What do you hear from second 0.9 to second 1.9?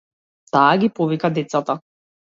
повика децата.